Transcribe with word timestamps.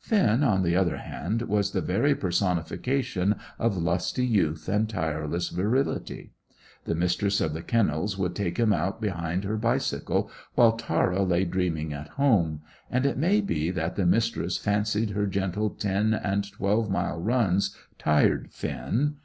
Finn, 0.00 0.44
on 0.44 0.64
the 0.64 0.76
other 0.76 0.98
hand, 0.98 1.40
was 1.40 1.70
the 1.70 1.80
very 1.80 2.14
personification 2.14 3.36
of 3.58 3.78
lusty 3.78 4.26
youth 4.26 4.68
and 4.68 4.86
tireless 4.86 5.48
virility. 5.48 6.34
The 6.84 6.94
Mistress 6.94 7.40
of 7.40 7.54
the 7.54 7.62
Kennels 7.62 8.18
would 8.18 8.36
take 8.36 8.58
him 8.58 8.74
out 8.74 9.00
behind 9.00 9.44
her 9.44 9.56
bicycle, 9.56 10.30
while 10.56 10.72
Tara 10.76 11.22
lay 11.22 11.46
dreaming 11.46 11.94
at 11.94 12.08
home, 12.08 12.60
and 12.90 13.06
it 13.06 13.16
may 13.16 13.40
be 13.40 13.70
that 13.70 13.96
the 13.96 14.04
Mistress 14.04 14.58
fancied 14.58 15.12
her 15.12 15.26
gentle 15.26 15.70
ten 15.70 16.12
and 16.12 16.52
twelve 16.52 16.90
mile 16.90 17.18
runs 17.18 17.74
tired 17.98 18.50
Finn. 18.52 19.16